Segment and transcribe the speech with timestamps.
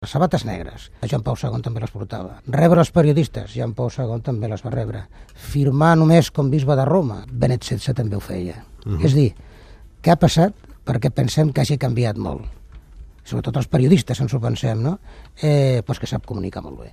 [0.00, 2.38] Les sabates negres, Joan Pau II també les portava.
[2.54, 5.02] Rebre els periodistes, Joan Pau II també les va rebre.
[5.52, 8.62] Firmar només com bisbe de Roma, Benet XVI també ho feia.
[8.86, 9.04] Uh -huh.
[9.04, 9.34] És dir,
[10.02, 10.54] què ha passat
[10.86, 12.48] perquè pensem que hagi canviat molt?
[13.24, 14.98] Sobretot els periodistes ens ho pensem, no?
[15.42, 16.92] Eh, doncs que sap comunicar molt bé.